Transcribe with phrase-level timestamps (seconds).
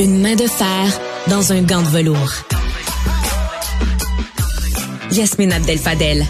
[0.00, 0.98] Une main de fer
[1.28, 2.32] dans un gant de velours.
[5.10, 6.24] Yasmine Abdel-Fadel.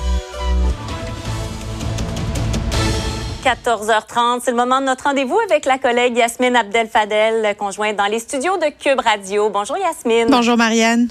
[3.44, 8.18] 14h30, c'est le moment de notre rendez-vous avec la collègue Yasmine Abdel-Fadel, conjointe dans les
[8.18, 9.50] studios de Cube Radio.
[9.50, 10.26] Bonjour Yasmine.
[10.28, 11.08] Bonjour Marianne.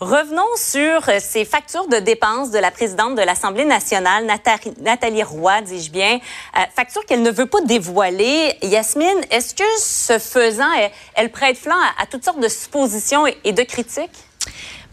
[0.00, 4.26] Revenons sur ces factures de dépenses de la présidente de l'Assemblée nationale,
[4.82, 6.16] Nathalie Roy, dis-je bien.
[6.54, 8.58] Euh, factures qu'elle ne veut pas dévoiler.
[8.60, 10.70] Yasmine, est-ce que ce faisant,
[11.14, 14.10] elle, prête flanc à, toutes sortes de suppositions et de critiques?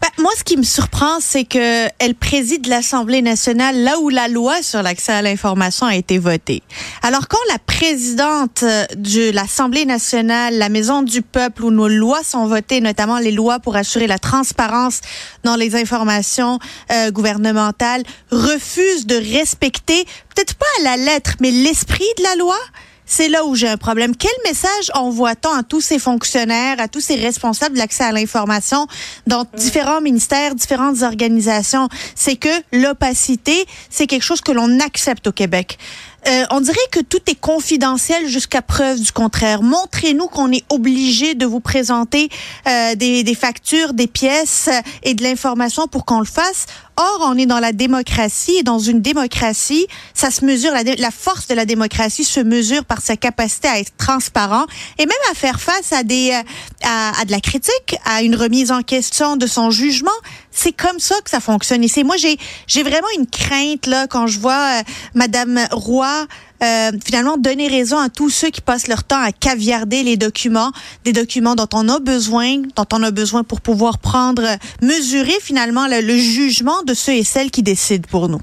[0.00, 4.28] Ben, moi, ce qui me surprend, c'est que elle préside l'Assemblée nationale là où la
[4.28, 6.62] loi sur l'accès à l'information a été votée.
[7.02, 12.22] Alors, quand la présidente euh, de l'Assemblée nationale, la Maison du peuple, où nos lois
[12.22, 15.00] sont votées, notamment les lois pour assurer la transparence
[15.42, 16.58] dans les informations
[16.92, 20.04] euh, gouvernementales, refuse de respecter,
[20.34, 22.58] peut-être pas à la lettre, mais l'esprit de la loi,
[23.06, 24.16] c'est là où j'ai un problème.
[24.16, 28.86] Quel message envoie-t-on à tous ces fonctionnaires, à tous ces responsables de l'accès à l'information
[29.26, 31.88] dans différents ministères, différentes organisations?
[32.14, 35.78] C'est que l'opacité, c'est quelque chose que l'on accepte au Québec.
[36.26, 39.62] Euh, on dirait que tout est confidentiel jusqu'à preuve du contraire.
[39.62, 42.30] Montrez-nous qu'on est obligé de vous présenter
[42.66, 44.70] euh, des, des, factures, des pièces
[45.02, 46.66] et de l'information pour qu'on le fasse.
[46.96, 51.10] Or, on est dans la démocratie et dans une démocratie, ça se mesure, la, la,
[51.10, 54.64] force de la démocratie se mesure par sa capacité à être transparent
[54.98, 56.42] et même à faire face à des, euh,
[56.84, 60.10] à, à de la critique, à une remise en question de son jugement.
[60.54, 62.04] C'est comme ça que ça fonctionne ici.
[62.04, 64.82] Moi, j'ai, j'ai vraiment une crainte là quand je vois euh,
[65.14, 66.26] Madame Roy
[66.62, 70.70] euh, finalement donner raison à tous ceux qui passent leur temps à caviarder les documents,
[71.04, 74.46] des documents dont on a besoin, dont on a besoin pour pouvoir prendre,
[74.80, 78.40] mesurer finalement le jugement de ceux et celles qui décident pour nous.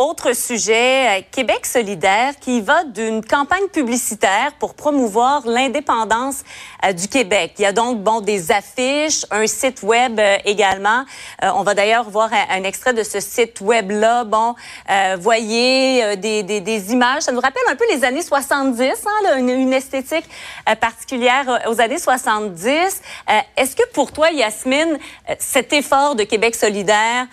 [0.00, 6.36] Autre sujet, euh, Québec solidaire qui va d'une campagne publicitaire pour promouvoir l'indépendance
[6.86, 7.52] euh, du Québec.
[7.58, 11.04] Il y a donc bon des affiches, un site web euh, également.
[11.42, 14.24] on va d'ailleurs voir un, extrait de ce site web là.
[14.24, 14.54] Bon,
[15.18, 17.24] voyez des, images.
[17.24, 20.24] Ça nous rappelle un peu les années 70, hein, une, une, esthétique
[20.80, 23.02] particulière aux années 70.
[23.56, 24.98] Est-ce que pour toi, Yasmine,
[25.38, 27.26] cet effort de Québec solidaire,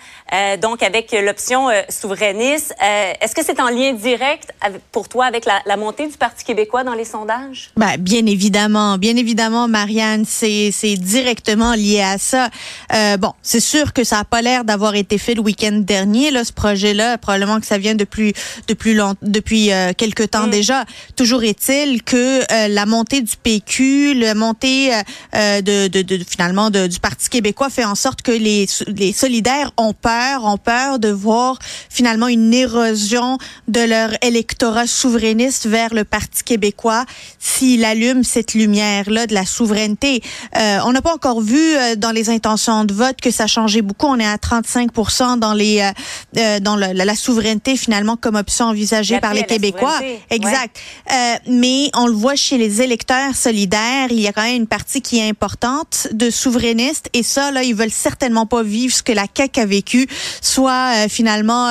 [0.60, 4.52] donc avec l'option souverainiste euh, est-ce que c'est en lien direct
[4.92, 7.70] pour toi avec la, montée du Parti québécois dans les sondages?
[7.76, 12.48] Ben, bien évidemment, bien évidemment, Marianne, c'est directement lié à ça.
[12.94, 16.30] Euh, bon, c'est sûr que ça n'a pas l'air d'avoir été fait le week-end dernier,
[16.30, 17.18] là, ce projet-là.
[17.18, 18.32] Probablement que ça vient depuis
[18.66, 20.50] depuis long, depuis euh, quelque temps mm.
[20.50, 20.84] déjà.
[21.16, 24.90] Toujours est-il que la montée du PQ, la montée
[25.34, 29.92] de, de, de, finalement du Parti québécois fait en sorte que les, les solidaires ont
[29.92, 31.58] peur, ont peur de voir
[31.88, 33.38] finalement une érosion
[33.68, 37.04] de leur électorat souverainiste vers le Parti québécois
[37.38, 40.22] s'il allume cette lumière-là de la souveraineté.
[40.56, 43.82] Euh, on n'a pas encore vu euh, dans les intentions de vote que ça changeait
[43.82, 44.06] beaucoup.
[44.06, 44.90] On est à 35
[45.38, 45.90] dans les euh,
[46.38, 49.98] euh, dans le, la, souveraineté finalement comme option envisagée par les Québécois.
[50.30, 50.78] Exact.
[51.12, 54.66] Euh, mais on le voit chez les électeurs solidaires, il y a quand même une
[54.66, 59.02] partie qui est importante de souverainistes et ça là, ils veulent certainement pas vivre ce
[59.02, 60.06] que la CAQ a vécu,
[60.40, 61.70] soit finalement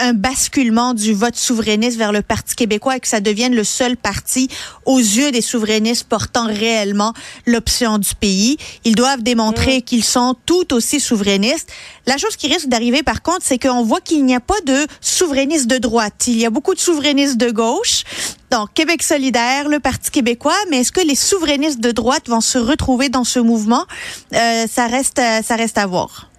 [0.00, 3.96] un basculement du vote souverainiste vers le Parti québécois et que ça devienne le seul
[3.96, 4.48] parti
[4.84, 7.12] aux yeux des souverainistes portant réellement
[7.46, 8.56] l'option du pays.
[8.84, 9.82] Ils doivent démontrer mm.
[9.82, 11.70] qu'ils sont tout aussi souverainistes.
[12.06, 14.86] La chose qui risque d'arriver, par contre, c'est qu'on voit qu'il n'y a pas de
[15.00, 16.24] souverainistes de droite.
[16.26, 18.04] Il y a beaucoup de souverainistes de gauche.
[18.50, 22.58] Donc, Québec solidaire, le Parti québécois, mais est-ce que les souverainistes de droite vont se
[22.58, 23.84] retrouver dans ce mouvement?
[24.34, 26.30] Euh, ça, reste, ça reste à voir.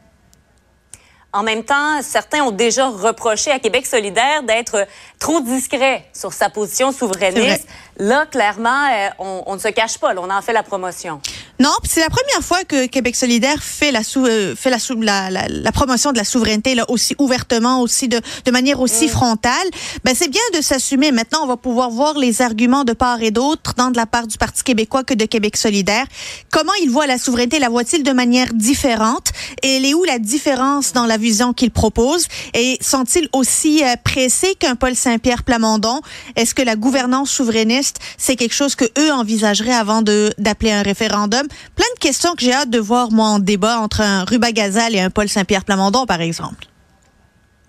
[1.38, 4.88] En même temps, certains ont déjà reproché à Québec solidaire d'être
[5.20, 7.68] trop discret sur sa position souverainiste.
[7.98, 10.16] Là, clairement, euh, on, ne se cache pas.
[10.16, 11.22] on en fait la promotion.
[11.60, 15.02] Non, c'est la première fois que Québec solidaire fait la sou, euh, fait la, sou,
[15.02, 19.10] la, la, promotion de la souveraineté là aussi ouvertement, aussi de, de manière aussi mm.
[19.10, 19.68] frontale.
[20.04, 21.12] Ben c'est bien de s'assumer.
[21.12, 24.28] Maintenant, on va pouvoir voir les arguments de part et d'autre, tant de la part
[24.28, 26.06] du Parti québécois que de Québec solidaire.
[26.52, 27.58] Comment ils voient la souveraineté?
[27.58, 29.32] La voient-ils de manière différente?
[29.64, 32.28] Et elle est où la différence dans la vision qu'ils proposent?
[32.54, 36.02] Et sont-ils aussi euh, pressés qu'un Paul Saint-Pierre Plamondon?
[36.36, 40.84] Est-ce que la gouvernance souverainiste, c'est quelque chose que eux envisageraient avant de d'appeler un
[40.84, 41.47] référendum?
[41.76, 44.96] Plein de questions que j'ai hâte de voir, moi, en débat entre un Ruba Gazal
[44.96, 46.66] et un Paul Saint-Pierre Plamondon, par exemple.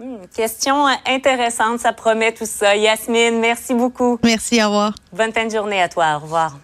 [0.00, 2.76] Hmm, question intéressante, ça promet tout ça.
[2.76, 4.19] Yasmine, merci beaucoup.
[4.22, 4.94] Merci, au revoir.
[5.12, 6.56] Bonne fin de journée à toi, au revoir.